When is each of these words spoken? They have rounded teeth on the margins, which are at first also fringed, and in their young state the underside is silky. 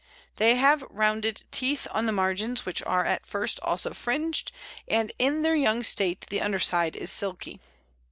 They 0.37 0.55
have 0.55 0.81
rounded 0.89 1.43
teeth 1.51 1.85
on 1.91 2.07
the 2.07 2.11
margins, 2.11 2.65
which 2.65 2.81
are 2.81 3.05
at 3.05 3.23
first 3.23 3.59
also 3.59 3.93
fringed, 3.93 4.51
and 4.87 5.11
in 5.19 5.43
their 5.43 5.53
young 5.53 5.83
state 5.83 6.25
the 6.31 6.41
underside 6.41 6.95
is 6.95 7.11
silky. 7.11 7.59